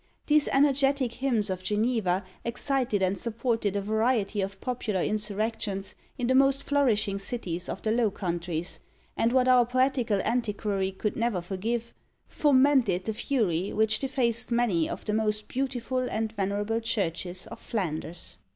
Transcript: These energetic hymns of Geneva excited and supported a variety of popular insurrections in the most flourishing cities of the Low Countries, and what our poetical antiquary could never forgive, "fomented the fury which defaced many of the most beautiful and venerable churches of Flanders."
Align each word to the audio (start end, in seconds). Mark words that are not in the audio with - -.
These 0.25 0.47
energetic 0.47 1.13
hymns 1.13 1.51
of 1.51 1.61
Geneva 1.61 2.25
excited 2.43 3.03
and 3.03 3.15
supported 3.15 3.75
a 3.75 3.83
variety 3.83 4.41
of 4.41 4.59
popular 4.59 4.99
insurrections 5.03 5.93
in 6.17 6.25
the 6.25 6.33
most 6.33 6.63
flourishing 6.63 7.19
cities 7.19 7.69
of 7.69 7.83
the 7.83 7.91
Low 7.91 8.09
Countries, 8.09 8.79
and 9.15 9.31
what 9.31 9.47
our 9.47 9.63
poetical 9.63 10.19
antiquary 10.23 10.91
could 10.91 11.15
never 11.15 11.39
forgive, 11.39 11.93
"fomented 12.27 13.05
the 13.05 13.13
fury 13.13 13.73
which 13.73 13.99
defaced 13.99 14.51
many 14.51 14.89
of 14.89 15.05
the 15.05 15.13
most 15.13 15.47
beautiful 15.47 15.99
and 15.99 16.31
venerable 16.31 16.79
churches 16.79 17.45
of 17.45 17.59
Flanders." 17.59 18.37